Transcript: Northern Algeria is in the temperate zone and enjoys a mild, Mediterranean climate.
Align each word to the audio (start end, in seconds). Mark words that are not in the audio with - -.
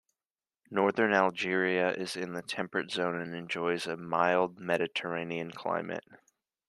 Northern 0.71 1.13
Algeria 1.13 1.91
is 1.93 2.15
in 2.15 2.33
the 2.33 2.41
temperate 2.41 2.89
zone 2.89 3.19
and 3.21 3.35
enjoys 3.35 3.85
a 3.85 3.95
mild, 3.97 4.57
Mediterranean 4.57 5.51
climate. 5.51 6.05